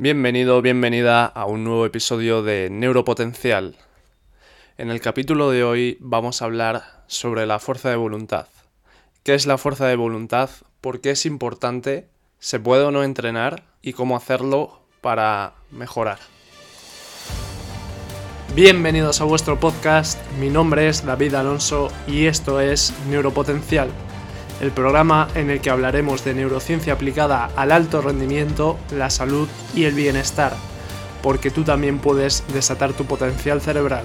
Bienvenido, 0.00 0.62
bienvenida 0.62 1.26
a 1.26 1.44
un 1.46 1.64
nuevo 1.64 1.84
episodio 1.84 2.44
de 2.44 2.68
Neuropotencial. 2.70 3.74
En 4.76 4.90
el 4.90 5.00
capítulo 5.00 5.50
de 5.50 5.64
hoy 5.64 5.96
vamos 5.98 6.40
a 6.40 6.44
hablar 6.44 7.02
sobre 7.08 7.46
la 7.46 7.58
fuerza 7.58 7.90
de 7.90 7.96
voluntad. 7.96 8.46
¿Qué 9.24 9.34
es 9.34 9.44
la 9.46 9.58
fuerza 9.58 9.88
de 9.88 9.96
voluntad? 9.96 10.50
¿Por 10.80 11.00
qué 11.00 11.10
es 11.10 11.26
importante? 11.26 12.06
¿Se 12.38 12.60
puede 12.60 12.84
o 12.84 12.92
no 12.92 13.02
entrenar? 13.02 13.64
¿Y 13.82 13.92
cómo 13.92 14.16
hacerlo 14.16 14.82
para 15.00 15.54
mejorar? 15.72 16.20
Bienvenidos 18.54 19.20
a 19.20 19.24
vuestro 19.24 19.58
podcast, 19.58 20.20
mi 20.38 20.48
nombre 20.48 20.88
es 20.88 21.04
David 21.04 21.34
Alonso 21.34 21.88
y 22.06 22.26
esto 22.26 22.60
es 22.60 22.94
Neuropotencial 23.10 23.90
el 24.60 24.72
programa 24.72 25.28
en 25.34 25.50
el 25.50 25.60
que 25.60 25.70
hablaremos 25.70 26.24
de 26.24 26.34
neurociencia 26.34 26.94
aplicada 26.94 27.50
al 27.56 27.70
alto 27.70 28.00
rendimiento, 28.00 28.78
la 28.90 29.10
salud 29.10 29.48
y 29.74 29.84
el 29.84 29.94
bienestar, 29.94 30.52
porque 31.22 31.50
tú 31.50 31.62
también 31.62 31.98
puedes 31.98 32.44
desatar 32.52 32.92
tu 32.92 33.04
potencial 33.04 33.60
cerebral. 33.60 34.04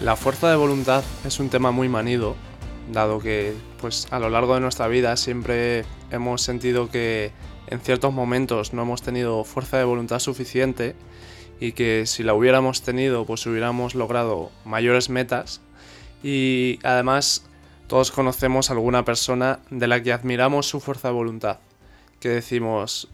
La 0.00 0.16
fuerza 0.16 0.48
de 0.48 0.56
voluntad 0.56 1.04
es 1.26 1.40
un 1.40 1.50
tema 1.50 1.72
muy 1.72 1.88
manido, 1.88 2.34
dado 2.90 3.18
que 3.18 3.54
pues 3.80 4.08
a 4.10 4.18
lo 4.18 4.30
largo 4.30 4.54
de 4.54 4.60
nuestra 4.60 4.88
vida 4.88 5.16
siempre 5.16 5.84
hemos 6.10 6.40
sentido 6.40 6.88
que 6.90 7.32
en 7.66 7.80
ciertos 7.80 8.12
momentos 8.12 8.72
no 8.72 8.82
hemos 8.82 9.02
tenido 9.02 9.44
fuerza 9.44 9.76
de 9.76 9.84
voluntad 9.84 10.18
suficiente 10.18 10.94
y 11.60 11.72
que 11.72 12.06
si 12.06 12.22
la 12.22 12.34
hubiéramos 12.34 12.82
tenido 12.82 13.26
pues 13.26 13.46
hubiéramos 13.46 13.94
logrado 13.94 14.50
mayores 14.64 15.10
metas 15.10 15.60
y 16.22 16.78
además 16.82 17.44
todos 17.86 18.10
conocemos 18.10 18.70
a 18.70 18.72
alguna 18.72 19.04
persona 19.04 19.60
de 19.70 19.86
la 19.86 20.02
que 20.02 20.12
admiramos 20.12 20.66
su 20.66 20.80
fuerza 20.80 21.08
de 21.08 21.14
voluntad, 21.14 21.58
que 22.20 22.28
decimos, 22.28 23.08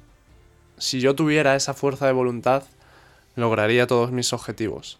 si 0.79 1.01
yo 1.01 1.15
tuviera 1.15 1.57
esa 1.57 1.75
fuerza 1.75 2.07
de 2.07 2.13
voluntad, 2.13 2.65
lograría 3.37 3.87
todos 3.87 4.13
mis 4.13 4.33
objetivos. 4.33 4.99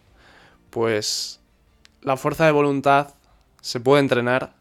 Pues 0.71 1.41
la 2.01 2.17
fuerza 2.17 2.47
de 2.47 2.53
voluntad 2.53 3.15
se 3.61 3.81
puede 3.81 4.01
entrenar 4.01 4.55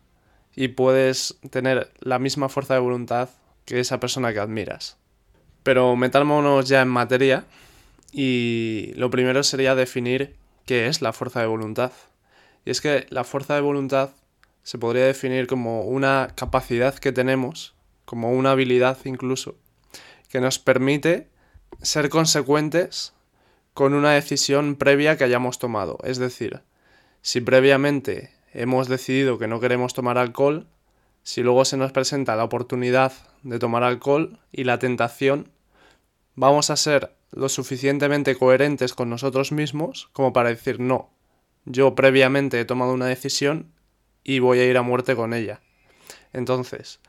y 0.56 0.70
puedes 0.70 1.38
tener 1.50 1.92
la 2.00 2.20
misma 2.20 2.50
fuerza 2.50 2.74
de 2.74 2.80
voluntad 2.82 3.30
que 3.66 3.80
esa 3.80 4.00
persona 4.00 4.34
que 4.34 4.40
admiras. 4.40 4.98
Pero 5.64 5.96
metámonos 5.96 6.68
ya 6.68 6.82
en 6.82 6.90
materia 6.90 7.46
y 8.18 8.94
lo 8.96 9.10
primero 9.10 9.44
sería 9.44 9.76
definir 9.76 10.38
qué 10.66 10.88
es 10.88 11.02
la 11.02 11.12
fuerza 11.12 11.42
de 11.42 11.48
voluntad. 11.48 11.92
Y 12.64 12.72
es 12.72 12.80
que 12.80 13.06
la 13.10 13.26
fuerza 13.26 13.56
de 13.56 13.62
voluntad 13.62 14.12
se 14.64 14.78
podría 14.78 15.04
definir 15.04 15.48
como 15.48 15.82
una 15.82 16.32
capacidad 16.34 16.96
que 16.96 17.12
tenemos, 17.12 17.76
como 18.06 18.32
una 18.32 18.52
habilidad 18.52 18.98
incluso, 19.04 19.56
que 20.30 20.40
nos 20.40 20.60
permite 20.60 21.28
ser 21.82 22.08
consecuentes 22.08 23.14
con 23.74 23.94
una 23.94 24.12
decisión 24.12 24.78
previa 24.78 25.18
que 25.18 25.26
hayamos 25.26 25.60
tomado. 25.60 25.98
Es 26.06 26.18
decir, 26.18 26.62
si 27.22 27.42
previamente 27.42 28.32
hemos 28.54 28.88
decidido 28.88 29.38
que 29.38 29.48
no 29.48 29.60
queremos 29.60 29.94
tomar 29.94 30.18
alcohol, 30.18 30.68
si 31.24 31.44
luego 31.44 31.66
se 31.66 31.76
nos 31.76 31.92
presenta 31.92 32.38
la 32.38 32.46
oportunidad 32.46 33.12
de 33.44 33.60
tomar 33.60 33.84
alcohol 33.84 34.40
y 34.54 34.64
la 34.64 34.80
tentación, 34.80 35.52
vamos 36.36 36.70
a 36.70 36.78
ser 36.78 37.15
lo 37.36 37.50
suficientemente 37.50 38.36
coherentes 38.36 38.94
con 38.94 39.10
nosotros 39.10 39.52
mismos 39.52 40.10
como 40.14 40.34
para 40.34 40.50
decir 40.50 40.80
no, 40.80 41.12
yo 41.66 41.94
previamente 41.94 42.60
he 42.60 42.66
tomado 42.66 42.94
una 42.94 43.08
decisión 43.08 43.72
y 44.24 44.40
voy 44.40 44.60
a 44.60 44.66
ir 44.66 44.78
a 44.78 44.82
muerte 44.82 45.16
con 45.16 45.34
ella. 45.34 45.62
Entonces, 46.34 47.00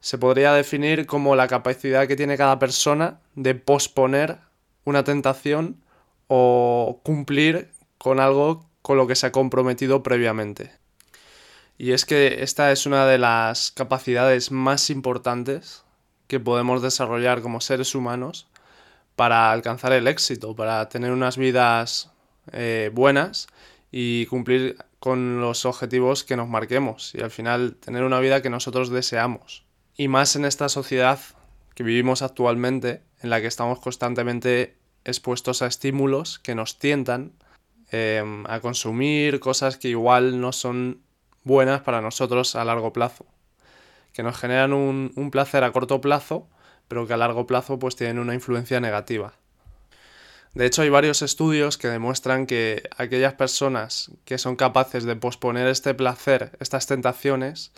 se 0.00 0.18
podría 0.18 0.52
definir 0.54 1.06
como 1.06 1.36
la 1.36 1.46
capacidad 1.46 2.08
que 2.08 2.16
tiene 2.16 2.36
cada 2.36 2.58
persona 2.58 3.20
de 3.34 3.54
posponer 3.54 4.38
una 4.84 5.04
tentación 5.04 5.76
o 6.26 7.00
cumplir 7.02 7.70
con 7.98 8.18
algo 8.18 8.66
con 8.82 8.96
lo 8.96 9.06
que 9.06 9.14
se 9.14 9.26
ha 9.26 9.32
comprometido 9.32 10.02
previamente. 10.02 10.72
Y 11.76 11.92
es 11.92 12.04
que 12.06 12.42
esta 12.42 12.72
es 12.72 12.86
una 12.86 13.06
de 13.06 13.18
las 13.18 13.72
capacidades 13.72 14.50
más 14.50 14.90
importantes 14.90 15.84
que 16.28 16.40
podemos 16.40 16.82
desarrollar 16.82 17.42
como 17.42 17.60
seres 17.60 17.94
humanos 17.94 18.49
para 19.20 19.52
alcanzar 19.52 19.92
el 19.92 20.08
éxito, 20.08 20.56
para 20.56 20.88
tener 20.88 21.12
unas 21.12 21.36
vidas 21.36 22.10
eh, 22.52 22.90
buenas 22.94 23.48
y 23.92 24.24
cumplir 24.24 24.78
con 24.98 25.42
los 25.42 25.66
objetivos 25.66 26.24
que 26.24 26.36
nos 26.36 26.48
marquemos 26.48 27.14
y 27.14 27.20
al 27.20 27.30
final 27.30 27.74
tener 27.74 28.04
una 28.04 28.18
vida 28.18 28.40
que 28.40 28.48
nosotros 28.48 28.88
deseamos. 28.88 29.66
Y 29.94 30.08
más 30.08 30.36
en 30.36 30.46
esta 30.46 30.70
sociedad 30.70 31.18
que 31.74 31.82
vivimos 31.82 32.22
actualmente, 32.22 33.02
en 33.20 33.28
la 33.28 33.42
que 33.42 33.46
estamos 33.46 33.80
constantemente 33.80 34.78
expuestos 35.04 35.60
a 35.60 35.66
estímulos 35.66 36.38
que 36.38 36.54
nos 36.54 36.78
tientan 36.78 37.32
em, 37.90 38.46
a 38.46 38.60
consumir 38.60 39.38
cosas 39.38 39.76
que 39.76 39.88
igual 39.88 40.40
no 40.40 40.52
son 40.52 41.02
buenas 41.44 41.82
para 41.82 42.00
nosotros 42.00 42.56
a 42.56 42.64
largo 42.64 42.94
plazo, 42.94 43.26
que 44.14 44.22
nos 44.22 44.38
generan 44.38 44.72
un 44.72 45.30
placer 45.30 45.62
a 45.62 45.72
corto 45.72 46.00
plazo, 46.00 46.48
pero 46.90 47.06
que 47.06 47.14
a 47.14 47.16
largo 47.16 47.46
plazo 47.46 47.78
pues 47.78 47.94
tienen 47.94 48.18
una 48.18 48.34
influencia 48.34 48.80
negativa. 48.80 49.32
De 50.54 50.66
hecho, 50.66 50.82
hay 50.82 50.88
varios 50.88 51.22
estudios 51.22 51.78
que 51.78 51.86
demuestran 51.86 52.46
que 52.46 52.82
aquellas 52.96 53.34
personas 53.34 54.10
que 54.24 54.38
son 54.38 54.56
capaces 54.56 55.04
de 55.04 55.14
posponer 55.14 55.68
este 55.68 55.94
placer, 55.94 56.50
estas 56.58 56.88
tentaciones, 56.88 57.70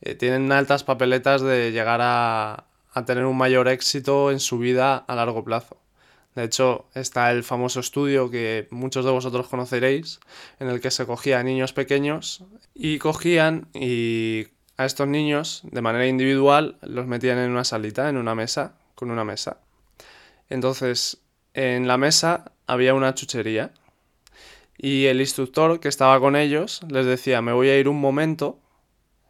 eh, 0.00 0.14
tienen 0.14 0.50
altas 0.52 0.84
papeletas 0.84 1.42
de 1.42 1.70
llegar 1.70 2.00
a, 2.02 2.64
a 2.94 3.04
tener 3.04 3.26
un 3.26 3.36
mayor 3.36 3.68
éxito 3.68 4.30
en 4.30 4.40
su 4.40 4.58
vida 4.58 4.96
a 4.96 5.14
largo 5.14 5.44
plazo. 5.44 5.76
De 6.34 6.44
hecho, 6.44 6.86
está 6.94 7.30
el 7.32 7.44
famoso 7.44 7.80
estudio 7.80 8.30
que 8.30 8.68
muchos 8.70 9.04
de 9.04 9.10
vosotros 9.10 9.48
conoceréis, 9.48 10.18
en 10.60 10.70
el 10.70 10.80
que 10.80 10.90
se 10.90 11.04
cogía 11.04 11.40
a 11.40 11.42
niños 11.42 11.74
pequeños 11.74 12.42
y 12.74 12.96
cogían 12.96 13.68
y 13.74 14.46
a 14.80 14.86
estos 14.86 15.06
niños 15.06 15.60
de 15.64 15.82
manera 15.82 16.06
individual 16.06 16.78
los 16.80 17.06
metían 17.06 17.36
en 17.36 17.50
una 17.50 17.64
salita, 17.64 18.08
en 18.08 18.16
una 18.16 18.34
mesa, 18.34 18.78
con 18.94 19.10
una 19.10 19.24
mesa. 19.24 19.58
Entonces, 20.48 21.18
en 21.52 21.86
la 21.86 21.98
mesa 21.98 22.52
había 22.66 22.94
una 22.94 23.14
chuchería 23.14 23.72
y 24.78 25.04
el 25.04 25.20
instructor 25.20 25.80
que 25.80 25.88
estaba 25.88 26.18
con 26.18 26.34
ellos 26.34 26.80
les 26.88 27.04
decía, 27.04 27.42
me 27.42 27.52
voy 27.52 27.68
a 27.68 27.78
ir 27.78 27.90
un 27.90 28.00
momento, 28.00 28.58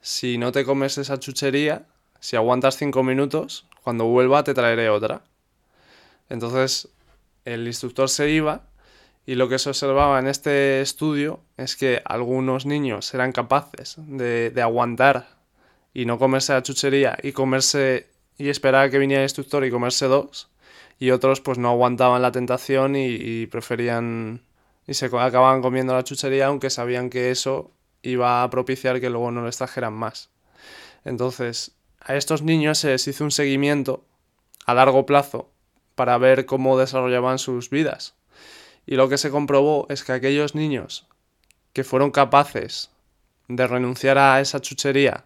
si 0.01 0.39
no 0.39 0.53
te 0.53 0.65
comes 0.65 0.99
esa 0.99 1.19
chuchería, 1.19 1.85
si 2.21 2.37
aguantas 2.37 2.77
cinco 2.77 3.03
minutos, 3.03 3.67
cuando 3.83 4.05
vuelva 4.05 4.45
te 4.45 4.55
traeré 4.55 4.89
otra. 4.89 5.25
Entonces, 6.29 6.91
el 7.45 7.67
instructor 7.67 8.09
se 8.09 8.31
iba 8.31 8.69
y 9.27 9.35
lo 9.35 9.49
que 9.49 9.59
se 9.59 9.71
observaba 9.71 10.21
en 10.21 10.29
este 10.29 10.81
estudio 10.81 11.41
es 11.57 11.75
que 11.75 12.03
algunos 12.05 12.67
niños 12.67 13.13
eran 13.15 13.33
capaces 13.33 13.97
de, 13.99 14.51
de 14.51 14.63
aguantar 14.63 15.40
y 15.93 16.05
no 16.05 16.19
comerse 16.19 16.53
la 16.53 16.63
chuchería 16.63 17.19
y 17.23 17.33
comerse 17.33 18.09
y 18.39 18.49
esperar 18.49 18.87
a 18.87 18.91
que 18.91 18.99
viniera 18.99 19.23
el 19.23 19.27
instructor 19.27 19.65
y 19.65 19.71
comerse 19.71 20.07
dos 20.07 20.49
y 20.99 21.11
otros 21.11 21.41
pues 21.41 21.59
no 21.59 21.71
aguantaban 21.71 22.23
la 22.23 22.31
tentación 22.31 22.95
y, 22.95 23.47
preferían 23.47 24.43
y 24.87 24.95
se 24.95 25.07
acababan 25.07 25.63
comiendo 25.63 25.95
la 25.95 26.05
chuchería 26.05 26.47
aunque 26.47 26.71
sabían 26.71 27.11
que 27.11 27.31
eso 27.31 27.73
iba 28.03 28.43
a 28.43 28.51
propiciar 28.51 29.01
que 29.01 29.11
luego 29.11 29.31
no 29.31 29.45
les 29.45 29.57
trajeran 29.57 29.93
más. 29.93 30.31
Entonces, 31.05 31.73
a 32.01 32.17
estos 32.17 32.43
niños 32.43 32.79
se 32.79 32.89
les 32.89 33.07
hizo 33.09 33.25
un 33.25 33.31
seguimiento 33.31 34.05
a 34.67 34.75
largo 34.75 35.07
plazo 35.07 35.51
para 35.95 36.17
ver 36.19 36.47
cómo 36.47 36.79
desarrollaban 36.79 37.39
sus 37.39 37.71
vidas. 37.71 38.15
Y 38.87 38.97
lo 38.97 39.09
que 39.09 39.19
se 39.19 39.31
comprobó 39.31 39.87
es 39.91 40.03
que 40.05 40.13
aquellos 40.13 40.55
niños 40.55 41.07
que 41.73 41.85
fueron 41.85 42.11
capaces 42.11 42.91
de 43.49 43.67
renunciar 43.67 44.19
a 44.19 44.41
esa 44.41 44.61
chuchería 44.61 45.25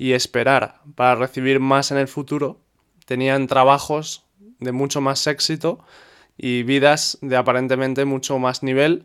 y 0.00 0.14
esperar 0.14 0.80
para 0.94 1.14
recibir 1.14 1.60
más 1.60 1.90
en 1.90 1.98
el 1.98 2.08
futuro, 2.08 2.58
tenían 3.04 3.46
trabajos 3.46 4.24
de 4.58 4.72
mucho 4.72 5.02
más 5.02 5.26
éxito 5.26 5.84
y 6.38 6.62
vidas 6.62 7.18
de 7.20 7.36
aparentemente 7.36 8.06
mucho 8.06 8.38
más 8.38 8.62
nivel 8.62 9.04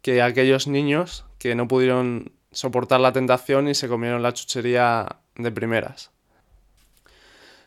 que 0.00 0.22
aquellos 0.22 0.68
niños 0.68 1.24
que 1.40 1.56
no 1.56 1.66
pudieron 1.66 2.30
soportar 2.52 3.00
la 3.00 3.12
tentación 3.12 3.66
y 3.66 3.74
se 3.74 3.88
comieron 3.88 4.22
la 4.22 4.32
chuchería 4.32 5.16
de 5.34 5.50
primeras. 5.50 6.12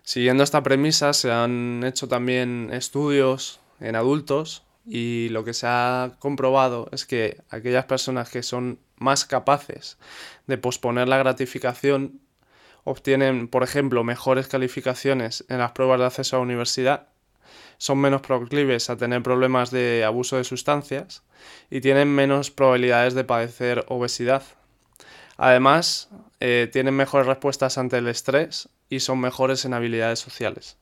Siguiendo 0.04 0.42
esta 0.42 0.64
premisa 0.64 1.12
se 1.12 1.30
han 1.30 1.84
hecho 1.84 2.08
también 2.08 2.70
estudios 2.72 3.60
en 3.82 3.98
adultos 3.98 4.64
y 4.86 5.28
lo 5.32 5.44
que 5.44 5.54
se 5.54 5.68
ha 5.68 6.14
comprobado 6.20 6.88
es 6.94 7.06
que 7.06 7.42
aquellas 7.50 7.84
personas 7.84 8.30
que 8.30 8.44
son 8.44 8.80
más 8.96 9.26
capaces 9.26 9.98
de 10.48 10.58
posponer 10.58 11.10
la 11.10 11.18
gratificación 11.18 12.22
obtienen, 12.84 13.48
por 13.48 13.64
ejemplo, 13.64 14.04
mejores 14.04 14.48
calificaciones 14.48 15.46
en 15.50 15.60
las 15.60 15.72
pruebas 15.72 16.00
de 16.00 16.06
acceso 16.06 16.36
a 16.36 16.40
la 16.40 16.44
universidad, 16.44 17.08
son 17.78 17.98
menos 17.98 18.22
proclives 18.22 18.90
a 18.90 18.98
tener 18.98 19.24
problemas 19.24 19.72
de 19.72 20.04
abuso 20.06 20.38
de 20.38 20.44
sustancias 20.44 21.24
y 21.70 21.82
tienen 21.82 22.10
menos 22.10 22.52
probabilidades 22.52 23.14
de 23.14 23.24
padecer 23.24 23.86
obesidad. 23.88 24.44
Además, 25.38 26.10
eh, 26.40 26.70
tienen 26.72 26.96
mejores 26.96 27.26
respuestas 27.26 27.78
ante 27.78 27.98
el 27.98 28.08
estrés 28.08 28.70
y 28.90 29.00
son 29.00 29.20
mejores 29.20 29.66
en 29.66 29.74
habilidades 29.74 30.20
sociales. 30.20 30.78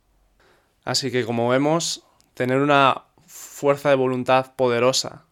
Así 0.83 1.11
que 1.11 1.23
como 1.23 1.47
vemos, 1.49 2.03
tener 2.33 2.59
una 2.59 3.03
fuerza 3.25 3.89
de 3.89 3.95
voluntad 3.95 4.53
poderosa 4.55 5.23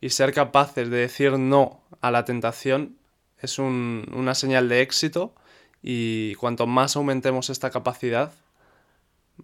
y 0.00 0.10
ser 0.10 0.34
capaces 0.34 0.90
de 0.90 0.96
decir 0.96 1.38
no 1.38 1.80
a 2.00 2.10
la 2.10 2.24
tentación 2.24 2.98
es 3.38 3.58
una 3.58 4.34
señal 4.34 4.68
de 4.68 4.82
éxito 4.82 5.34
y 5.82 6.34
cuanto 6.36 6.66
más 6.66 6.96
aumentemos 6.96 7.50
esta 7.50 7.70
capacidad, 7.70 8.32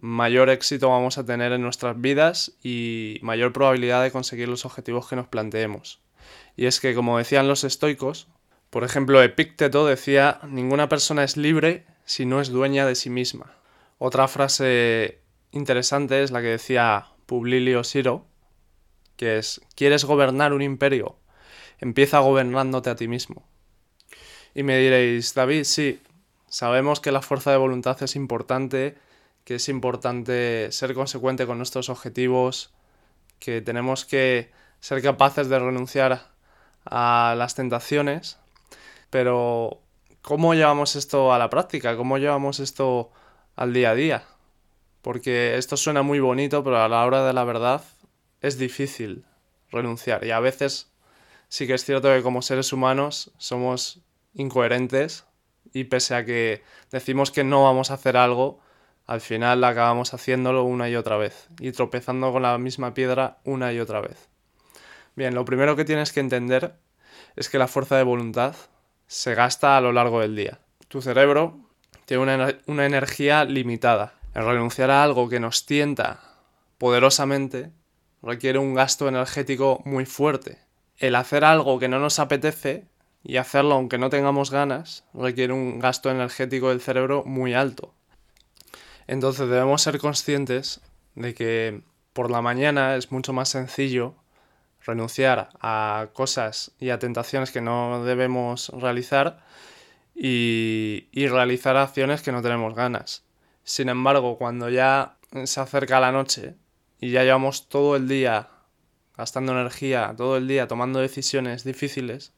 mayor 0.01 0.49
éxito 0.49 0.89
vamos 0.89 1.17
a 1.17 1.25
tener 1.25 1.51
en 1.51 1.61
nuestras 1.61 1.99
vidas 1.99 2.53
y 2.63 3.19
mayor 3.21 3.53
probabilidad 3.53 4.03
de 4.03 4.11
conseguir 4.11 4.47
los 4.47 4.65
objetivos 4.65 5.07
que 5.07 5.15
nos 5.15 5.27
planteemos. 5.27 6.01
Y 6.55 6.65
es 6.65 6.79
que, 6.79 6.95
como 6.95 7.17
decían 7.17 7.47
los 7.47 7.63
estoicos, 7.63 8.27
por 8.69 8.83
ejemplo, 8.83 9.21
Epicteto 9.21 9.85
decía, 9.85 10.39
ninguna 10.49 10.89
persona 10.89 11.23
es 11.23 11.37
libre 11.37 11.85
si 12.05 12.25
no 12.25 12.41
es 12.41 12.49
dueña 12.49 12.85
de 12.85 12.95
sí 12.95 13.09
misma. 13.09 13.55
Otra 13.97 14.27
frase 14.27 15.19
interesante 15.51 16.23
es 16.23 16.31
la 16.31 16.41
que 16.41 16.47
decía 16.47 17.07
Publilio 17.25 17.83
Siro, 17.83 18.25
que 19.15 19.37
es, 19.37 19.61
¿quieres 19.75 20.03
gobernar 20.03 20.53
un 20.53 20.61
imperio? 20.61 21.17
Empieza 21.79 22.19
gobernándote 22.19 22.89
a 22.89 22.95
ti 22.95 23.07
mismo. 23.07 23.47
Y 24.53 24.63
me 24.63 24.77
diréis, 24.77 25.33
David, 25.33 25.63
sí, 25.63 26.01
sabemos 26.55 27.01
que 27.01 27.11
la 27.11 27.21
fuerza 27.21 27.51
de 27.51 27.57
voluntad 27.57 28.01
es 28.01 28.15
importante, 28.15 28.95
que 29.43 29.55
es 29.55 29.67
importante 29.67 30.71
ser 30.71 30.93
consecuente 30.93 31.45
con 31.45 31.57
nuestros 31.57 31.89
objetivos, 31.89 32.73
que 33.39 33.59
tenemos 33.59 34.05
que 34.05 34.51
ser 34.79 35.01
capaces 35.01 35.49
de 35.49 35.59
renunciar 35.59 36.29
a 36.85 37.35
las 37.37 37.55
tentaciones, 37.55 38.39
pero 39.09 39.81
¿cómo 40.21 40.53
llevamos 40.53 40.95
esto 40.95 41.33
a 41.33 41.39
la 41.39 41.49
práctica? 41.49 41.97
¿Cómo 41.97 42.19
llevamos 42.19 42.61
esto 42.61 43.11
al 43.57 43.73
día 43.73 43.89
a 43.89 43.95
día? 43.95 44.23
Porque 45.01 45.57
esto 45.57 45.75
suena 45.75 46.03
muy 46.03 46.21
bonito, 46.21 46.63
pero 46.63 46.81
a 46.81 46.87
la 46.87 47.03
hora 47.03 47.27
de 47.27 47.33
la 47.33 47.43
verdad 47.43 47.83
es 48.39 48.57
difícil 48.57 49.25
renunciar. 49.71 50.23
Y 50.23 50.31
a 50.31 50.39
veces 50.39 50.89
sí 51.49 51.67
que 51.67 51.73
es 51.73 51.83
cierto 51.83 52.07
que 52.07 52.23
como 52.23 52.41
seres 52.41 52.71
humanos 52.71 53.33
somos 53.39 53.99
incoherentes 54.33 55.25
y 55.73 55.85
pese 55.85 56.15
a 56.15 56.25
que 56.25 56.63
decimos 56.91 57.31
que 57.31 57.43
no 57.43 57.63
vamos 57.63 57.91
a 57.91 57.95
hacer 57.95 58.17
algo, 58.17 58.59
al 59.05 59.21
final 59.21 59.63
acabamos 59.63 60.13
haciéndolo 60.13 60.63
una 60.63 60.89
y 60.89 60.95
otra 60.95 61.17
vez 61.17 61.47
y 61.59 61.71
tropezando 61.71 62.31
con 62.31 62.41
la 62.41 62.57
misma 62.57 62.93
piedra 62.93 63.37
una 63.43 63.71
y 63.71 63.79
otra 63.79 64.01
vez. 64.01 64.29
Bien, 65.15 65.35
lo 65.35 65.45
primero 65.45 65.75
que 65.75 65.85
tienes 65.85 66.11
que 66.11 66.19
entender 66.19 66.75
es 67.35 67.49
que 67.49 67.59
la 67.59 67.67
fuerza 67.67 67.97
de 67.97 68.03
voluntad 68.03 68.55
se 69.07 69.35
gasta 69.35 69.77
a 69.77 69.81
lo 69.81 69.91
largo 69.91 70.21
del 70.21 70.35
día. 70.35 70.59
Tu 70.87 71.01
cerebro 71.01 71.59
tiene 72.05 72.23
una, 72.23 72.57
una 72.65 72.85
energía 72.85 73.45
limitada. 73.45 74.13
El 74.33 74.45
renunciar 74.45 74.91
a 74.91 75.03
algo 75.03 75.29
que 75.29 75.39
nos 75.39 75.65
tienta 75.65 76.19
poderosamente 76.77 77.71
requiere 78.21 78.59
un 78.59 78.73
gasto 78.73 79.07
energético 79.07 79.81
muy 79.85 80.05
fuerte. 80.05 80.59
El 80.97 81.15
hacer 81.15 81.45
algo 81.45 81.79
que 81.79 81.87
no 81.87 81.99
nos 81.99 82.19
apetece 82.19 82.85
y 83.25 83.37
hacerlo 83.37 83.73
aunque 83.73 83.97
no 83.97 84.11
tengamos 84.11 84.51
ganas 84.51 85.03
requiere 85.13 85.51
un 85.51 85.79
gasto 85.79 86.11
energético 86.11 86.69
del 86.69 86.79
cerebro 86.79 87.23
muy 87.25 87.55
alto. 87.55 87.93
Entonces 89.07 89.49
debemos 89.49 89.81
ser 89.81 89.97
conscientes 89.97 90.79
de 91.15 91.33
que 91.33 91.81
por 92.13 92.29
la 92.29 92.41
mañana 92.41 92.95
es 92.95 93.11
mucho 93.11 93.33
más 93.33 93.49
sencillo 93.49 94.13
renunciar 94.85 95.49
a 95.59 96.09
cosas 96.13 96.71
y 96.79 96.91
a 96.91 96.99
tentaciones 96.99 97.51
que 97.51 97.61
no 97.61 98.03
debemos 98.05 98.69
realizar 98.69 99.43
y, 100.13 101.07
y, 101.11 101.27
realizar 101.27 101.75
acciones 101.75 102.21
que 102.21 102.31
no 102.31 102.41
tenemos 102.41 102.75
ganas. 102.75 103.25
Sin 103.63 103.89
embargo, 103.89 104.37
cuando 104.37 104.69
ya 104.69 105.17
se 105.43 105.59
acerca 105.59 105.99
la 105.99 106.11
noche 106.11 106.55
y 107.01 107.09
ya 107.09 107.23
llevamos 107.23 107.67
todo 107.67 107.95
el 107.95 108.07
día 108.07 108.49
gastando 109.17 109.51
energía, 109.51 110.13
todo 110.15 110.37
el 110.37 110.47
día 110.47 110.67
tomando 110.67 110.99
decisiones 110.99 111.63
difíciles, 111.63 112.31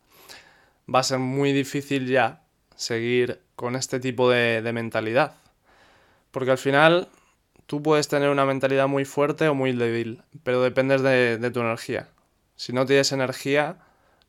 va 0.93 0.99
a 0.99 1.03
ser 1.03 1.19
muy 1.19 1.53
difícil 1.53 2.07
ya 2.07 2.43
seguir 2.75 3.41
con 3.55 3.75
este 3.75 3.99
tipo 3.99 4.29
de, 4.29 4.61
mentalidad. 4.73 5.35
Porque 6.31 6.51
al 6.51 6.57
final 6.57 7.09
tú 7.65 7.81
puedes 7.81 8.07
tener 8.07 8.29
una 8.29 8.45
mentalidad 8.45 8.87
muy 8.87 9.05
fuerte 9.05 9.47
o 9.47 9.55
muy 9.55 9.73
débil, 9.73 10.23
pero 10.43 10.61
dependes 10.61 11.01
de, 11.01 11.37
de 11.37 11.51
tu 11.51 11.59
energía. 11.61 12.07
Si 12.55 12.73
no 12.73 12.85
tienes 12.85 13.11
energía, 13.11 13.77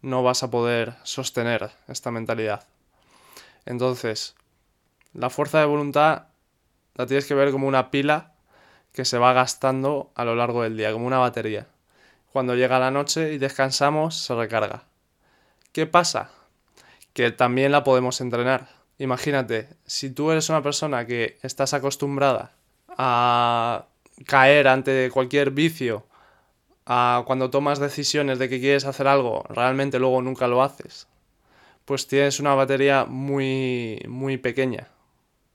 no 0.03 0.23
vas 0.23 0.43
a 0.43 0.51
poder 0.51 0.95
sostener 1.03 1.71
esta 1.87 2.11
mentalidad. 2.11 2.67
Entonces, 3.67 4.35
la 5.13 5.31
fuerza 5.31 5.61
de 5.61 5.67
voluntad 5.67 6.25
la 6.95 7.07
tienes 7.07 7.27
que 7.27 7.35
ver 7.35 7.53
como 7.53 7.69
una 7.69 7.91
pila 7.91 8.33
que 8.93 9.05
se 9.05 9.19
va 9.19 9.33
gastando 9.33 10.11
a 10.15 10.25
lo 10.25 10.35
largo 10.35 10.63
del 10.63 10.77
día, 10.77 10.93
como 10.93 11.07
una 11.07 11.19
batería. 11.19 11.67
Cuando 12.33 12.55
llega 12.55 12.79
la 12.79 12.91
noche 12.91 13.33
y 13.33 13.39
descansamos, 13.39 14.17
se 14.17 14.35
recarga. 14.35 14.85
¿Qué 15.73 15.87
pasa? 15.87 16.31
Que 17.13 17.31
también 17.31 17.73
la 17.73 17.85
podemos 17.85 18.21
entrenar. 18.21 18.69
Imagínate, 18.99 19.69
si 19.87 20.11
tú 20.11 20.31
eres 20.31 20.49
una 20.49 20.63
persona 20.63 21.07
que 21.07 21.39
estás 21.43 21.73
acostumbrada 21.73 22.53
a 22.89 23.87
caer 24.27 24.67
ante 24.67 25.11
cualquier 25.11 25.53
vicio, 25.53 26.05
a 26.87 27.23
cuando 27.27 27.51
tomas 27.51 27.79
decisiones 27.79 28.39
de 28.39 28.49
que 28.49 28.61
quieres 28.61 28.85
hacer 28.85 29.07
algo, 29.07 29.45
realmente 29.49 29.99
luego 29.99 30.21
nunca 30.23 30.49
lo 30.49 30.63
haces, 30.63 31.07
pues 31.85 32.09
tienes 32.09 32.41
una 32.41 32.55
batería 32.55 33.05
muy, 33.05 34.03
muy 34.09 34.37
pequeña. 34.37 34.89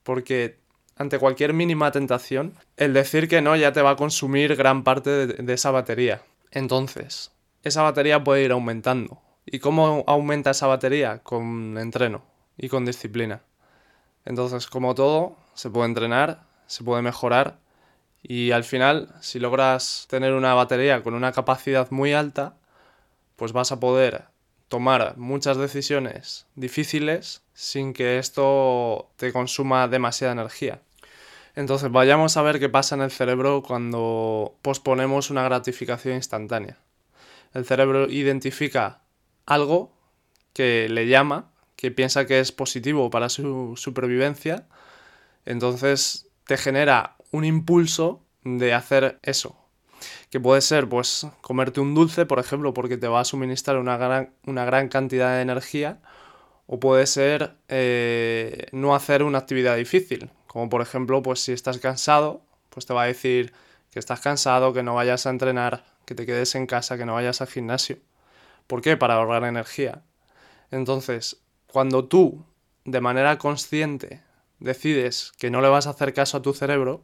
Porque 0.04 0.58
ante 0.96 1.20
cualquier 1.20 1.54
mínima 1.54 1.92
tentación, 1.92 2.54
el 2.78 2.94
decir 2.94 3.28
que 3.28 3.42
no 3.42 3.56
ya 3.56 3.74
te 3.74 3.82
va 3.82 3.92
a 3.92 3.96
consumir 3.96 4.56
gran 4.56 4.84
parte 4.84 5.10
de, 5.10 5.28
de 5.28 5.54
esa 5.54 5.72
batería. 5.72 6.22
Entonces, 6.52 7.32
esa 7.64 7.82
batería 7.82 8.24
puede 8.24 8.44
ir 8.44 8.52
aumentando 8.52 9.22
¿Y 9.46 9.60
cómo 9.60 10.04
aumenta 10.08 10.52
esa 10.52 10.68
batería? 10.68 11.20
Con 11.20 11.78
entreno 11.78 12.24
y 12.58 12.70
con 12.70 12.86
disciplina. 12.86 13.42
Entonces, 14.26 14.68
como 14.68 14.96
todo, 14.96 15.38
se 15.54 15.70
puede 15.70 15.88
entrenar, 15.88 16.44
se 16.68 16.84
puede 16.84 17.02
mejorar 17.02 17.60
y 18.22 18.52
al 18.52 18.64
final, 18.64 19.14
si 19.22 19.40
logras 19.40 20.08
tener 20.10 20.34
una 20.34 20.54
batería 20.54 21.04
con 21.04 21.14
una 21.14 21.34
capacidad 21.34 21.92
muy 21.92 22.14
alta, 22.14 22.56
pues 23.36 23.52
vas 23.52 23.74
a 23.74 23.80
poder 23.82 24.26
tomar 24.70 25.18
muchas 25.18 25.58
decisiones 25.58 26.48
difíciles 26.56 27.44
sin 27.54 27.94
que 27.94 28.18
esto 28.20 29.12
te 29.18 29.34
consuma 29.34 29.90
demasiada 29.90 30.34
energía. 30.34 30.82
Entonces, 31.56 31.92
vayamos 31.92 32.38
a 32.38 32.42
ver 32.42 32.60
qué 32.60 32.70
pasa 32.70 32.96
en 32.96 33.02
el 33.02 33.12
cerebro 33.12 33.62
cuando 33.62 34.56
posponemos 34.62 35.30
una 35.30 35.44
gratificación 35.44 36.16
instantánea. 36.16 36.78
El 37.54 37.66
cerebro 37.66 38.10
identifica 38.10 39.03
algo 39.46 39.92
que 40.54 40.88
le 40.90 41.08
llama, 41.08 41.52
que 41.76 41.92
piensa 41.92 42.26
que 42.26 42.40
es 42.40 42.52
positivo 42.52 43.10
para 43.10 43.30
su 43.30 43.74
supervivencia, 43.76 44.68
entonces 45.46 46.28
te 46.46 46.58
genera 46.58 47.16
un 47.32 47.46
impulso 47.46 48.22
de 48.44 48.74
hacer 48.74 49.20
eso. 49.24 49.58
Que 50.30 50.40
puede 50.40 50.62
ser, 50.62 50.90
pues, 50.90 51.28
comerte 51.42 51.80
un 51.80 51.96
dulce, 51.96 52.26
por 52.26 52.40
ejemplo, 52.40 52.74
porque 52.74 52.98
te 52.98 53.08
va 53.08 53.22
a 53.22 53.26
suministrar 53.26 53.78
una 53.78 53.98
gran, 53.98 54.34
una 54.46 54.66
gran 54.66 54.90
cantidad 54.90 55.36
de 55.36 55.42
energía, 55.42 56.00
o 56.68 56.80
puede 56.80 57.06
ser 57.08 57.56
eh, 57.68 58.68
no 58.72 58.96
hacer 58.96 59.24
una 59.24 59.40
actividad 59.40 59.76
difícil, 59.76 60.30
como 60.48 60.70
por 60.70 60.82
ejemplo, 60.82 61.22
pues 61.22 61.42
si 61.42 61.52
estás 61.52 61.78
cansado, 61.80 62.42
pues 62.70 62.86
te 62.86 62.94
va 62.94 63.04
a 63.04 63.08
decir 63.08 63.54
que 63.92 64.00
estás 64.00 64.22
cansado, 64.22 64.74
que 64.74 64.84
no 64.84 64.96
vayas 64.96 65.26
a 65.26 65.30
entrenar, 65.30 65.86
que 66.06 66.16
te 66.16 66.26
quedes 66.26 66.56
en 66.56 66.66
casa, 66.66 66.98
que 66.98 67.06
no 67.06 67.14
vayas 67.14 67.42
al 67.42 67.48
gimnasio. 67.48 67.98
¿Por 68.74 68.82
qué? 68.82 68.98
Para 68.98 69.14
ahorrar 69.14 69.44
energía. 69.44 70.02
Entonces, 70.72 71.44
cuando 71.68 72.06
tú, 72.06 72.44
de 72.86 73.02
manera 73.02 73.38
consciente, 73.38 74.24
decides 74.58 75.32
que 75.38 75.52
no 75.52 75.62
le 75.62 75.70
vas 75.70 75.86
a 75.86 75.92
hacer 75.92 76.12
caso 76.12 76.38
a 76.38 76.42
tu 76.42 76.56
cerebro, 76.56 77.04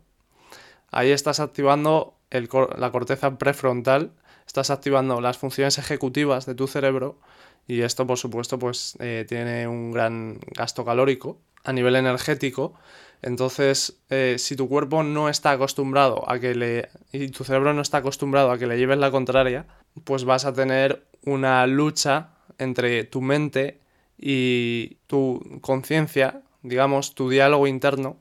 ahí 0.90 1.12
estás 1.12 1.40
activando 1.40 2.18
la 2.32 2.92
corteza 2.92 3.38
prefrontal, 3.38 4.14
estás 4.48 4.72
activando 4.72 5.22
las 5.22 5.38
funciones 5.38 5.78
ejecutivas 5.78 6.48
de 6.48 6.56
tu 6.56 6.66
cerebro 6.66 7.20
y 7.68 7.82
esto, 7.82 8.08
por 8.08 8.18
supuesto, 8.18 8.58
pues 8.58 8.98
eh, 9.00 9.28
tiene 9.30 9.68
un 9.68 9.92
gran 9.92 10.40
gasto 10.56 10.84
calórico 10.84 11.38
a 11.64 11.72
nivel 11.72 11.96
energético. 11.98 12.74
Entonces, 13.22 14.00
eh, 14.10 14.38
si 14.40 14.56
tu 14.56 14.68
cuerpo 14.68 15.04
no 15.04 15.30
está 15.30 15.52
acostumbrado 15.52 16.28
a 16.28 16.40
que 16.40 16.56
le. 16.56 16.90
y 17.12 17.28
tu 17.28 17.44
cerebro 17.44 17.76
no 17.76 17.84
está 17.84 18.00
acostumbrado 18.00 18.50
a 18.50 18.58
que 18.58 18.66
le 18.66 18.80
lleves 18.80 18.98
la 18.98 19.12
contraria, 19.12 19.68
pues 20.04 20.24
vas 20.24 20.46
a 20.46 20.54
tener 20.54 21.06
una 21.26 21.66
lucha 21.68 22.30
entre 22.58 23.04
tu 23.04 23.22
mente 23.22 23.80
y 24.18 24.98
tu 25.08 25.60
conciencia, 25.62 26.42
digamos, 26.62 27.16
tu 27.16 27.30
diálogo 27.30 27.68
interno, 27.68 28.18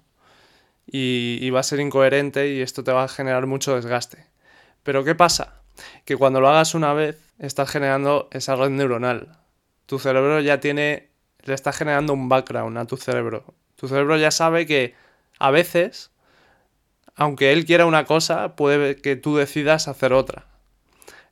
y, 0.91 1.51
va 1.51 1.61
a 1.61 1.65
ser 1.65 1.81
incoherente 1.81 2.49
y 2.55 2.63
esto 2.63 2.83
te 2.83 2.93
va 2.93 3.05
a 3.05 3.09
generar 3.09 3.47
mucho 3.47 3.75
desgaste. 3.75 4.25
Pero 4.83 5.05
¿qué 5.05 5.15
pasa? 5.15 5.61
Que 6.05 6.17
cuando 6.17 6.41
lo 6.41 6.49
hagas 6.49 6.75
una 6.75 6.95
vez, 6.95 7.21
estás 7.39 7.69
generando 7.71 8.29
esa 8.33 8.57
red 8.57 8.71
neuronal. 8.71 9.37
Tu 9.87 9.99
cerebro 9.99 10.41
ya 10.41 10.61
tiene 10.61 11.09
le 11.45 11.55
estás 11.55 11.77
generando 11.77 12.13
un 12.13 12.29
background 12.29 12.77
a 12.79 12.85
tu 12.85 12.97
cerebro. 12.97 13.45
Tu 13.77 13.89
cerebro 13.89 14.17
ya 14.17 14.31
sabe 14.31 14.67
que 14.67 14.95
a 15.39 15.51
veces, 15.51 16.11
aunque 17.15 17.53
él 17.53 17.65
quiera 17.65 17.87
una 17.87 18.05
cosa, 18.05 18.57
puede 18.57 18.97
que 18.97 19.17
tú 19.17 19.37
decidas 19.37 19.89
hacer 19.89 20.13
otra. 20.13 20.48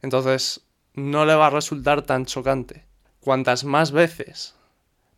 Entonces, 0.03 0.67
no 0.95 1.25
le 1.25 1.35
va 1.35 1.49
a 1.49 1.50
resultar 1.50 2.03
tan 2.03 2.26
chocante. 2.26 2.85
Cuantas 3.21 3.65
más 3.65 3.93
veces 3.93 4.55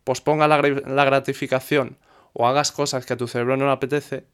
posponga 0.03 0.47
la, 0.47 0.61
la 0.61 1.05
gratificación 1.05 1.97
o 2.33 2.47
hagas 2.47 2.71
cosas 2.71 3.05
que 3.05 3.13
a 3.13 3.17
tu 3.17 3.27
cerebro 3.27 3.57
no 3.57 3.65
le 3.65 3.71
apetece, 3.71 4.25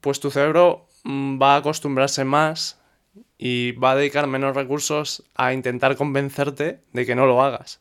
pues 0.00 0.20
tu 0.20 0.30
cerebro 0.30 0.88
mm, 1.04 1.40
va 1.40 1.54
a 1.54 1.58
acostumbrarse 1.58 2.24
más 2.24 2.78
y 3.38 3.72
va 3.72 3.92
a 3.92 3.96
dedicar 3.96 4.26
menos 4.26 4.54
recursos 4.54 5.24
a 5.34 5.52
intentar 5.52 5.96
convencerte 5.96 6.80
de 6.92 7.06
que 7.06 7.14
no 7.14 7.26
lo 7.26 7.42
hagas. 7.42 7.80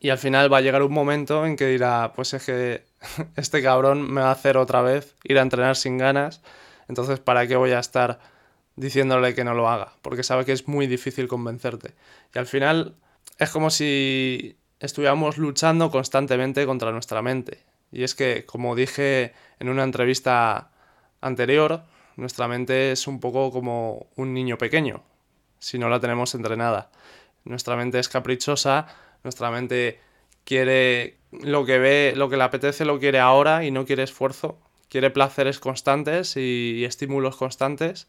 Y 0.00 0.10
al 0.10 0.18
final 0.18 0.52
va 0.52 0.58
a 0.58 0.60
llegar 0.60 0.82
un 0.82 0.92
momento 0.92 1.46
en 1.46 1.56
que 1.56 1.66
dirá, 1.66 2.12
pues 2.14 2.34
es 2.34 2.44
que 2.44 2.84
este 3.36 3.62
cabrón 3.62 4.10
me 4.10 4.20
va 4.20 4.28
a 4.28 4.32
hacer 4.32 4.56
otra 4.56 4.82
vez 4.82 5.16
ir 5.24 5.38
a 5.38 5.42
entrenar 5.42 5.76
sin 5.76 5.98
ganas, 5.98 6.42
entonces 6.88 7.18
¿para 7.20 7.46
qué 7.46 7.56
voy 7.56 7.72
a 7.72 7.78
estar 7.78 8.20
diciéndole 8.76 9.34
que 9.34 9.44
no 9.44 9.54
lo 9.54 9.68
haga? 9.68 9.92
Porque 10.02 10.22
sabe 10.22 10.44
que 10.44 10.52
es 10.52 10.68
muy 10.68 10.86
difícil 10.86 11.28
convencerte. 11.28 11.94
Y 12.34 12.38
al 12.38 12.46
final 12.46 12.94
es 13.38 13.50
como 13.50 13.70
si 13.70 14.56
estuviéramos 14.80 15.38
luchando 15.38 15.90
constantemente 15.90 16.66
contra 16.66 16.92
nuestra 16.92 17.22
mente. 17.22 17.64
Y 17.92 18.02
es 18.02 18.14
que, 18.14 18.44
como 18.46 18.74
dije 18.74 19.32
en 19.58 19.68
una 19.68 19.84
entrevista 19.84 20.70
anterior, 21.20 21.82
nuestra 22.16 22.48
mente 22.48 22.92
es 22.92 23.06
un 23.06 23.20
poco 23.20 23.50
como 23.50 24.06
un 24.16 24.32
niño 24.32 24.58
pequeño, 24.58 25.02
si 25.58 25.78
no 25.78 25.88
la 25.88 26.00
tenemos 26.00 26.34
entrenada. 26.34 26.90
Nuestra 27.44 27.76
mente 27.76 27.98
es 27.98 28.08
caprichosa, 28.08 28.86
nuestra 29.22 29.50
mente 29.50 30.00
quiere 30.44 31.18
lo 31.30 31.66
que 31.66 31.78
ve, 31.78 32.14
lo 32.16 32.28
que 32.28 32.36
le 32.36 32.44
apetece, 32.44 32.84
lo 32.84 32.98
quiere 32.98 33.18
ahora 33.20 33.64
y 33.64 33.70
no 33.70 33.84
quiere 33.84 34.02
esfuerzo. 34.02 34.58
Quiere 34.88 35.10
placeres 35.10 35.58
constantes 35.58 36.36
y, 36.36 36.84
estímulos 36.84 37.36
constantes 37.36 38.06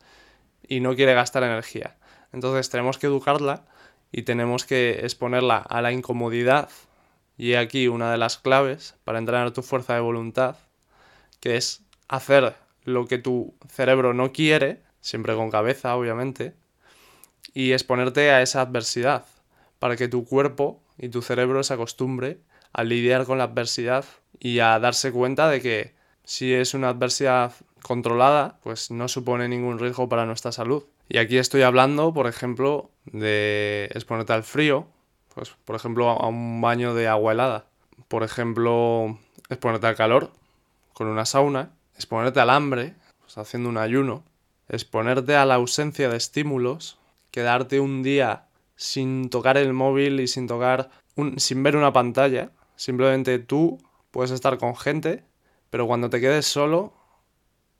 y 0.67 0.79
no 0.79 0.95
quiere 0.95 1.13
gastar 1.13 1.43
energía. 1.43 1.97
Entonces 2.33 2.69
tenemos 2.69 2.97
que 2.97 3.07
educarla 3.07 3.65
y 4.11 4.23
tenemos 4.23 4.65
que 4.65 4.99
exponerla 5.03 5.57
a 5.57 5.81
la 5.81 5.91
incomodidad. 5.91 6.69
Y 7.37 7.53
aquí 7.53 7.87
una 7.87 8.11
de 8.11 8.17
las 8.17 8.37
claves 8.37 8.95
para 9.03 9.19
entrenar 9.19 9.51
tu 9.51 9.61
fuerza 9.61 9.93
de 9.93 10.01
voluntad, 10.01 10.57
que 11.39 11.55
es 11.55 11.83
hacer 12.07 12.55
lo 12.83 13.05
que 13.05 13.17
tu 13.17 13.55
cerebro 13.69 14.13
no 14.13 14.31
quiere, 14.31 14.81
siempre 15.01 15.35
con 15.35 15.51
cabeza, 15.51 15.95
obviamente, 15.95 16.55
y 17.53 17.73
exponerte 17.73 18.31
a 18.31 18.41
esa 18.41 18.61
adversidad, 18.61 19.25
para 19.79 19.95
que 19.95 20.07
tu 20.07 20.25
cuerpo 20.25 20.83
y 20.97 21.09
tu 21.09 21.21
cerebro 21.21 21.63
se 21.63 21.73
acostumbre 21.73 22.39
a 22.73 22.83
lidiar 22.83 23.25
con 23.25 23.37
la 23.37 23.45
adversidad 23.45 24.05
y 24.39 24.59
a 24.59 24.79
darse 24.79 25.11
cuenta 25.11 25.49
de 25.49 25.61
que 25.61 25.95
si 26.23 26.53
es 26.53 26.73
una 26.73 26.89
adversidad 26.89 27.53
controlada, 27.81 28.59
pues 28.63 28.91
no 28.91 29.07
supone 29.07 29.47
ningún 29.47 29.79
riesgo 29.79 30.09
para 30.09 30.25
nuestra 30.25 30.51
salud. 30.51 30.83
Y 31.09 31.17
aquí 31.17 31.37
estoy 31.37 31.61
hablando, 31.61 32.13
por 32.13 32.27
ejemplo, 32.27 32.89
de 33.05 33.89
exponerte 33.93 34.33
al 34.33 34.43
frío, 34.43 34.87
pues 35.33 35.55
por 35.65 35.75
ejemplo 35.75 36.09
a 36.09 36.27
un 36.27 36.61
baño 36.61 36.93
de 36.93 37.07
agua 37.07 37.31
helada. 37.31 37.65
Por 38.07 38.23
ejemplo, 38.23 39.17
exponerte 39.49 39.87
al 39.87 39.95
calor 39.95 40.31
con 40.93 41.07
una 41.07 41.25
sauna 41.25 41.71
exponerte 41.97 42.39
al 42.39 42.51
hambre, 42.51 42.93
pues 43.19 43.37
haciendo 43.37 43.69
un 43.69 43.77
ayuno, 43.77 44.23
exponerte 44.69 45.35
a 45.35 45.45
la 45.45 45.55
ausencia 45.55 46.09
de 46.09 46.17
estímulos, 46.17 46.99
quedarte 47.31 47.79
un 47.79 48.03
día 48.03 48.45
sin 48.75 49.29
tocar 49.29 49.57
el 49.57 49.73
móvil 49.73 50.19
y 50.19 50.27
sin 50.27 50.47
tocar 50.47 50.91
sin 51.37 51.63
ver 51.63 51.75
una 51.75 51.91
pantalla, 51.91 52.51
simplemente 52.75 53.39
tú 53.39 53.79
puedes 54.11 54.29
estar 54.29 54.59
con 54.59 54.75
gente, 54.75 55.23
pero 55.71 55.87
cuando 55.87 56.11
te 56.11 56.21
quedes 56.21 56.45
solo, 56.45 56.93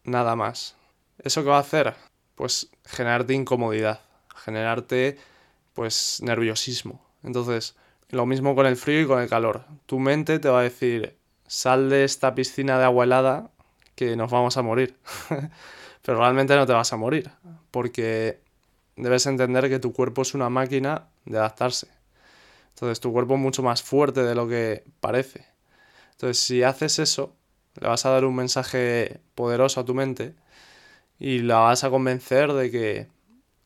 nada 0.07 0.35
más. 0.35 0.75
¿Eso 1.19 1.43
qué 1.43 1.49
va 1.49 1.57
a 1.57 1.61
hacer? 1.61 1.93
Pues 2.35 2.69
generarte 2.85 3.33
incomodidad, 3.33 4.01
generarte 4.35 5.17
pues 5.73 6.19
nerviosismo. 6.23 7.05
Entonces, 7.23 7.75
lo 8.09 8.25
mismo 8.25 8.55
con 8.55 8.65
el 8.65 8.77
frío 8.77 9.01
y 9.01 9.07
con 9.07 9.21
el 9.21 9.29
calor. 9.29 9.65
Tu 9.85 9.99
mente 9.99 10.39
te 10.39 10.49
va 10.49 10.61
a 10.61 10.63
decir, 10.63 11.17
sal 11.45 11.89
de 11.89 12.03
esta 12.03 12.33
piscina 12.33 12.79
de 12.79 12.85
agua 12.85 13.03
helada 13.03 13.51
que 13.95 14.15
nos 14.15 14.31
vamos 14.31 14.57
a 14.57 14.61
morir. 14.61 14.97
Pero 16.01 16.19
realmente 16.19 16.55
no 16.55 16.65
te 16.65 16.73
vas 16.73 16.93
a 16.93 16.97
morir, 16.97 17.29
porque 17.69 18.39
debes 18.95 19.25
entender 19.25 19.69
que 19.69 19.79
tu 19.79 19.91
cuerpo 19.91 20.21
es 20.21 20.33
una 20.33 20.49
máquina 20.49 21.07
de 21.25 21.37
adaptarse. 21.37 21.87
Entonces 22.69 22.99
tu 22.99 23.11
cuerpo 23.11 23.35
es 23.35 23.41
mucho 23.41 23.61
más 23.61 23.83
fuerte 23.83 24.23
de 24.23 24.35
lo 24.35 24.47
que 24.47 24.83
parece. 25.01 25.45
Entonces 26.11 26.39
si 26.39 26.63
haces 26.63 26.99
eso, 26.99 27.35
le 27.79 27.87
vas 27.87 28.05
a 28.05 28.09
dar 28.09 28.25
un 28.25 28.35
mensaje 28.35 29.19
poderoso 29.35 29.79
a 29.79 29.85
tu 29.85 29.93
mente 29.93 30.33
y 31.19 31.39
la 31.39 31.57
vas 31.59 31.83
a 31.83 31.89
convencer 31.89 32.53
de 32.53 32.71
que 32.71 33.07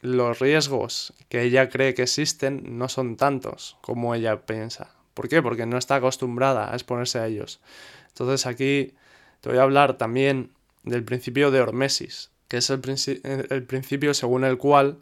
los 0.01 0.39
riesgos 0.39 1.13
que 1.30 1.44
ella 1.44 1.70
cree 1.70 1.94
que 1.94 2.03
existen 2.03 2.77
no 2.77 2.89
son 2.89 3.18
tantos 3.18 3.77
como 3.82 4.15
ella 4.15 4.46
piensa. 4.46 4.91
¿Por 5.13 5.30
qué? 5.30 5.41
Porque 5.41 5.65
no 5.65 5.77
está 5.77 5.96
acostumbrada 5.96 6.72
a 6.72 6.74
exponerse 6.74 7.20
a 7.20 7.27
ellos. 7.27 7.60
Entonces 8.10 8.46
aquí 8.46 8.94
te 9.41 9.50
voy 9.50 9.60
a 9.60 9.63
hablar 9.63 9.98
también 9.98 10.51
del 10.84 11.03
principio 11.03 11.51
de 11.51 11.62
hormesis, 11.62 12.32
que 12.48 12.58
es 12.58 12.70
el, 12.70 12.80
principio 12.80 14.13
según 14.13 14.44
el 14.44 14.58
cual 14.58 14.98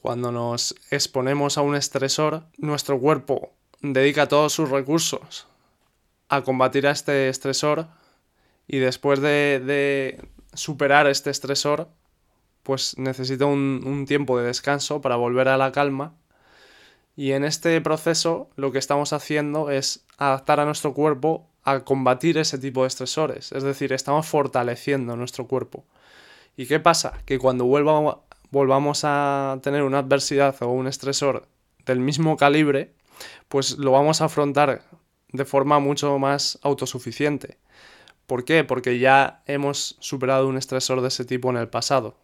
cuando 0.00 0.32
nos 0.32 0.74
exponemos 0.90 1.56
a 1.58 1.62
un 1.62 1.76
estresor, 1.76 2.44
nuestro 2.58 2.98
cuerpo 2.98 3.52
dedica 3.80 4.28
todos 4.28 4.52
sus 4.52 4.68
recursos 4.68 5.46
a 6.28 6.42
combatir 6.42 6.86
a 6.86 6.90
este 6.90 7.28
estresor 7.28 7.86
y 8.66 8.78
después 8.78 9.20
de, 9.20 10.20
superar 10.54 11.06
este 11.06 11.30
estresor, 11.30 11.88
pues 12.62 12.96
necesita 12.98 13.46
un, 13.46 14.04
tiempo 14.06 14.38
de 14.38 14.46
descanso 14.46 15.00
para 15.00 15.16
volver 15.16 15.48
a 15.48 15.56
la 15.56 15.72
calma. 15.72 16.14
Y 17.16 17.32
en 17.32 17.44
este 17.44 17.80
proceso 17.80 18.50
lo 18.56 18.72
que 18.72 18.78
estamos 18.78 19.12
haciendo 19.12 19.70
es 19.70 20.04
adaptar 20.16 20.60
a 20.60 20.64
nuestro 20.64 20.94
cuerpo 20.94 21.48
a 21.64 21.84
combatir 21.84 22.38
ese 22.38 22.58
tipo 22.58 22.82
de 22.82 22.88
estresores. 22.88 23.52
Es 23.52 23.62
decir, 23.62 23.92
estamos 23.92 24.26
fortaleciendo 24.26 25.16
nuestro 25.16 25.46
cuerpo. 25.46 25.84
¿Y 26.56 26.66
qué 26.66 26.80
pasa? 26.80 27.20
Que 27.24 27.38
cuando 27.38 27.64
volvamos 27.64 29.04
a 29.04 29.58
tener 29.62 29.82
una 29.82 29.98
adversidad 29.98 30.56
o 30.62 30.68
un 30.68 30.86
estresor 30.86 31.46
del 31.86 32.00
mismo 32.00 32.36
calibre, 32.36 32.94
pues 33.48 33.78
lo 33.78 33.92
vamos 33.92 34.20
a 34.20 34.26
afrontar 34.26 34.82
de 35.32 35.44
forma 35.44 35.78
mucho 35.78 36.18
más 36.18 36.58
autosuficiente. 36.62 37.58
¿Por 38.26 38.44
qué? 38.44 38.64
Porque 38.64 38.98
ya 38.98 39.42
hemos 39.46 39.96
superado 40.00 40.48
un 40.48 40.56
estresor 40.56 41.00
de 41.00 41.08
ese 41.08 41.24
tipo 41.24 41.50
en 41.50 41.56
el 41.56 41.68
pasado. 41.68 42.16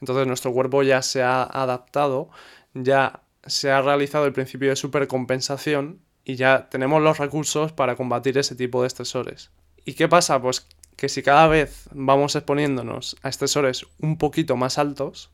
Entonces 0.00 0.26
nuestro 0.26 0.52
cuerpo 0.52 0.82
ya 0.82 1.02
se 1.02 1.22
ha 1.22 1.42
adaptado, 1.42 2.30
ya 2.74 3.22
se 3.44 3.70
ha 3.70 3.82
realizado 3.82 4.26
el 4.26 4.32
principio 4.32 4.70
de 4.70 4.76
supercompensación 4.76 6.00
y 6.24 6.36
ya 6.36 6.68
tenemos 6.68 7.02
los 7.02 7.18
recursos 7.18 7.72
para 7.72 7.96
combatir 7.96 8.36
ese 8.38 8.56
tipo 8.56 8.82
de 8.82 8.88
estresores. 8.88 9.50
¿Y 9.84 9.94
qué 9.94 10.08
pasa? 10.08 10.40
Pues 10.42 10.66
que 10.96 11.08
si 11.08 11.22
cada 11.22 11.46
vez 11.46 11.88
vamos 11.92 12.34
exponiéndonos 12.34 13.16
a 13.22 13.28
estresores 13.28 13.86
un 14.00 14.18
poquito 14.18 14.56
más 14.56 14.78
altos, 14.78 15.30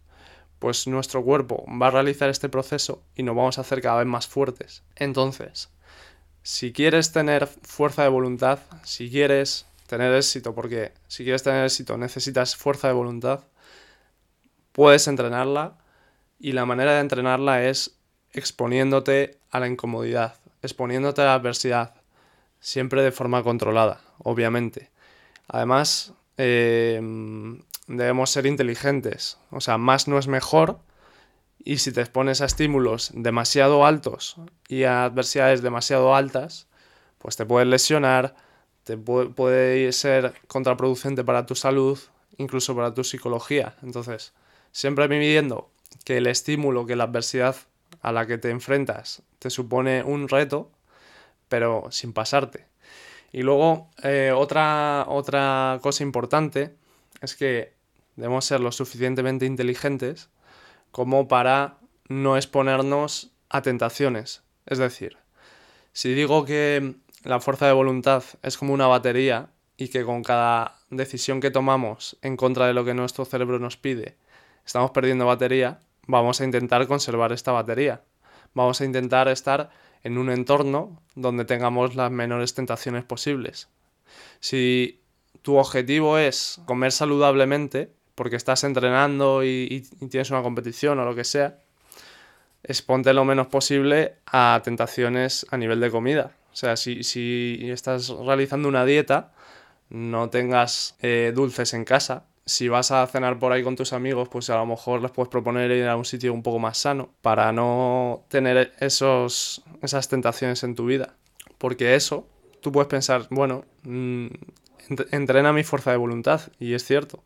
pues 0.58 0.86
nuestro 0.86 1.24
cuerpo 1.24 1.64
va 1.80 1.88
a 1.88 1.90
realizar 1.90 2.28
este 2.28 2.48
proceso 2.48 3.02
y 3.16 3.22
nos 3.22 3.34
vamos 3.34 3.58
a 3.58 3.62
hacer 3.62 3.80
cada 3.80 3.98
vez 3.98 4.06
más 4.06 4.26
fuertes. 4.26 4.82
Entonces, 4.96 5.70
si 6.42 6.72
quieres 6.72 7.12
tener 7.12 7.46
fuerza 7.46 8.02
de 8.02 8.08
voluntad, 8.08 8.58
si 8.82 9.10
quieres 9.10 9.66
tener 9.92 10.14
éxito, 10.14 10.54
porque 10.54 10.94
si 11.06 11.22
quieres 11.22 11.42
tener 11.42 11.66
éxito 11.66 11.98
necesitas 11.98 12.56
fuerza 12.56 12.88
de 12.88 12.94
voluntad, 12.94 13.40
puedes 14.72 15.06
entrenarla 15.06 15.76
y 16.38 16.52
la 16.52 16.64
manera 16.64 16.94
de 16.94 17.00
entrenarla 17.00 17.64
es 17.64 17.98
exponiéndote 18.32 19.38
a 19.50 19.60
la 19.60 19.68
incomodidad, 19.68 20.36
exponiéndote 20.62 21.20
a 21.20 21.26
la 21.26 21.34
adversidad, 21.34 21.92
siempre 22.58 23.02
de 23.02 23.12
forma 23.12 23.42
controlada, 23.42 24.00
obviamente. 24.16 24.90
Además, 25.46 26.14
em, 26.38 27.60
debemos 27.86 28.30
ser 28.30 28.46
inteligentes, 28.46 29.36
o 29.50 29.60
sea, 29.60 29.76
más 29.76 30.08
no 30.08 30.18
es 30.18 30.26
mejor, 30.26 30.78
y 31.62 31.76
si 31.78 31.92
te 31.92 32.00
expones 32.00 32.40
a 32.40 32.46
estímulos 32.46 33.10
demasiado 33.14 33.84
altos 33.84 34.36
y 34.68 34.84
a 34.84 35.04
adversidades 35.04 35.60
demasiado 35.60 36.14
altas, 36.14 36.66
pues 37.18 37.36
te 37.36 37.44
puedes 37.44 37.68
lesionar, 37.68 38.34
te 38.84 38.96
puede, 38.96 39.92
ser 39.92 40.34
contraproducente 40.48 41.24
para 41.24 41.46
tu 41.46 41.54
salud, 41.54 41.98
incluso 42.36 42.74
para 42.74 42.94
tu 42.94 43.04
psicología. 43.04 43.76
Entonces, 43.82 44.32
siempre 44.72 45.08
midiendo 45.08 45.70
que 46.04 46.18
el 46.18 46.26
estímulo, 46.26 46.86
que 46.86 46.96
la 46.96 47.04
adversidad 47.04 47.56
a 48.00 48.12
la 48.12 48.26
que 48.26 48.38
te 48.38 48.50
enfrentas 48.50 49.22
te 49.38 49.50
supone 49.50 50.02
un 50.02 50.28
reto, 50.28 50.70
pero 51.48 51.86
sin 51.90 52.12
pasarte. 52.12 52.66
Y 53.32 53.42
luego, 53.42 53.88
eh, 54.02 54.32
otra, 54.34 55.04
otra 55.08 55.78
cosa 55.82 56.02
importante 56.02 56.74
es 57.20 57.34
que 57.34 57.74
debemos 58.16 58.44
ser 58.44 58.60
lo 58.60 58.72
suficientemente 58.72 59.46
inteligentes 59.46 60.28
como 60.90 61.28
para 61.28 61.78
no 62.08 62.36
exponernos 62.36 63.30
a 63.48 63.62
tentaciones. 63.62 64.42
Es 64.66 64.78
decir, 64.78 65.16
si 65.92 66.14
digo 66.14 66.44
que 66.44 66.94
la 67.24 67.40
fuerza 67.40 67.66
de 67.66 67.72
voluntad 67.72 68.24
es 68.42 68.56
como 68.58 68.72
una 68.72 68.86
batería 68.86 69.48
y 69.76 69.88
que 69.88 70.04
con 70.04 70.22
cada 70.22 70.76
decisión 70.90 71.40
que 71.40 71.50
tomamos 71.50 72.16
en 72.22 72.36
contra 72.36 72.66
de 72.66 72.74
lo 72.74 72.84
que 72.84 72.94
nuestro 72.94 73.24
cerebro 73.24 73.58
nos 73.58 73.76
pide, 73.76 74.16
estamos 74.64 74.90
perdiendo 74.90 75.26
batería, 75.26 75.80
vamos 76.06 76.40
a 76.40 76.44
intentar 76.44 76.86
conservar 76.86 77.32
esta 77.32 77.52
batería. 77.52 78.02
Vamos 78.54 78.80
a 78.80 78.84
intentar 78.84 79.28
estar 79.28 79.70
en 80.02 80.18
un 80.18 80.30
entorno 80.30 81.00
donde 81.14 81.44
tengamos 81.44 81.94
las 81.94 82.10
menores 82.10 82.54
tentaciones 82.54 83.04
posibles. 83.04 83.68
Si 84.40 85.00
tu 85.42 85.56
objetivo 85.56 86.18
es 86.18 86.60
comer 86.66 86.92
saludablemente, 86.92 87.92
porque 88.14 88.36
estás 88.36 88.64
entrenando 88.64 89.42
y, 89.42 89.88
tienes 90.10 90.30
una 90.30 90.42
competición 90.42 90.98
o 90.98 91.04
lo 91.04 91.14
que 91.14 91.24
sea, 91.24 91.58
exponte 92.62 93.12
lo 93.14 93.24
menos 93.24 93.46
posible 93.46 94.16
a 94.26 94.60
tentaciones 94.62 95.46
a 95.50 95.56
nivel 95.56 95.80
de 95.80 95.90
comida. 95.90 96.36
O 96.52 96.56
sea, 96.56 96.76
si, 96.76 97.02
si 97.02 97.70
estás 97.70 98.10
realizando 98.10 98.68
una 98.68 98.84
dieta, 98.84 99.32
no 99.88 100.28
tengas 100.30 100.96
eh, 101.00 101.32
dulces 101.34 101.72
en 101.74 101.84
casa. 101.84 102.26
Si 102.44 102.68
vas 102.68 102.90
a 102.90 103.06
cenar 103.06 103.38
por 103.38 103.52
ahí 103.52 103.62
con 103.62 103.76
tus 103.76 103.92
amigos, 103.92 104.28
pues 104.28 104.50
a 104.50 104.56
lo 104.56 104.66
mejor 104.66 105.00
les 105.00 105.12
puedes 105.12 105.30
proponer 105.30 105.70
ir 105.70 105.86
a 105.86 105.96
un 105.96 106.04
sitio 106.04 106.34
un 106.34 106.42
poco 106.42 106.58
más 106.58 106.76
sano 106.78 107.10
para 107.22 107.52
no 107.52 108.24
tener 108.28 108.72
esos, 108.80 109.62
esas 109.80 110.08
tentaciones 110.08 110.62
en 110.64 110.74
tu 110.74 110.86
vida. 110.86 111.14
Porque 111.58 111.94
eso, 111.94 112.26
tú 112.60 112.72
puedes 112.72 112.88
pensar, 112.88 113.26
bueno, 113.30 113.64
mm, 113.84 114.26
entrena 115.12 115.52
mi 115.52 115.62
fuerza 115.64 115.92
de 115.92 115.96
voluntad, 115.96 116.40
y 116.58 116.74
es 116.74 116.84
cierto. 116.84 117.22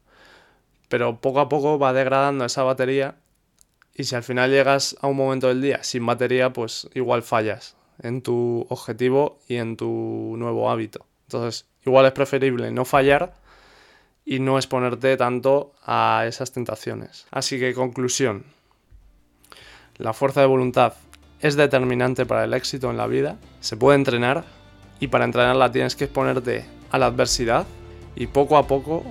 Pero 0.89 1.21
poco 1.21 1.41
a 1.41 1.49
poco 1.49 1.79
va 1.79 1.93
degradando 1.93 2.45
esa 2.45 2.63
batería 2.63 3.17
y 3.95 4.05
si 4.05 4.15
al 4.15 4.23
final 4.23 4.51
llegas 4.51 4.97
a 5.01 5.09
un 5.09 5.17
momento 5.17 5.49
del 5.49 5.63
día 5.63 5.83
sin 5.83 6.05
batería, 6.07 6.53
pues 6.53 6.89
igual 6.95 7.23
fallas 7.23 7.77
en 8.03 8.23
tu 8.23 8.67
objetivo 8.69 9.39
y 9.49 9.57
en 9.57 9.77
tu 9.77 10.35
nuevo 10.37 10.71
hábito. 10.71 11.07
Entonces, 11.27 11.67
igual 11.85 12.07
es 12.07 12.13
preferible 12.13 12.71
no 12.71 12.85
fallar 12.85 13.35
y 14.25 14.41
no 14.41 14.59
exponerte 14.59 15.17
tanto 15.17 15.73
a 15.85 16.25
esas 16.27 16.53
tentaciones. 16.53 17.27
Así 17.31 17.59
que 17.59 17.75
conclusión. 17.75 18.45
La 19.97 20.13
fuerza 20.13 20.41
de 20.41 20.47
voluntad 20.47 20.95
es 21.41 21.57
determinante 21.57 22.27
para 22.27 22.45
el 22.45 22.55
éxito 22.55 22.91
en 22.91 22.97
la 22.97 23.07
vida, 23.07 23.37
se 23.61 23.77
puede 23.77 23.97
entrenar 23.97 24.45
y 25.01 25.09
para 25.09 25.25
entrenarla 25.25 25.73
tienes 25.73 25.97
que 25.97 26.05
exponerte 26.05 26.65
a 26.91 26.99
la 26.99 27.07
adversidad 27.07 27.67
y 28.15 28.27
poco 28.27 28.57
a 28.57 28.67
poco 28.67 29.05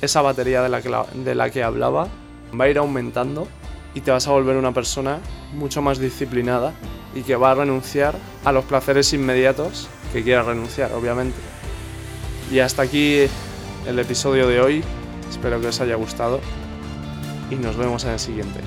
esa 0.00 0.22
batería 0.22 0.62
de 0.62 0.68
la 0.68 0.80
que, 0.80 0.94
de 1.14 1.34
la 1.34 1.50
que 1.50 1.62
hablaba 1.62 2.08
va 2.58 2.64
a 2.64 2.68
ir 2.68 2.78
aumentando 2.78 3.48
y 3.94 4.00
te 4.00 4.10
vas 4.10 4.26
a 4.28 4.32
volver 4.32 4.56
una 4.56 4.72
persona 4.72 5.18
mucho 5.52 5.82
más 5.82 5.98
disciplinada 5.98 6.72
y 7.18 7.22
que 7.22 7.34
va 7.34 7.50
a 7.50 7.54
renunciar 7.56 8.14
a 8.44 8.52
los 8.52 8.64
placeres 8.64 9.12
inmediatos 9.12 9.88
que 10.12 10.22
quiera 10.22 10.44
renunciar, 10.44 10.92
obviamente. 10.92 11.36
Y 12.52 12.60
hasta 12.60 12.82
aquí 12.82 13.22
el 13.86 13.98
episodio 13.98 14.46
de 14.46 14.60
hoy. 14.60 14.84
Espero 15.28 15.60
que 15.60 15.66
os 15.66 15.80
haya 15.80 15.96
gustado 15.96 16.40
y 17.50 17.56
nos 17.56 17.76
vemos 17.76 18.04
en 18.04 18.10
el 18.10 18.20
siguiente. 18.20 18.60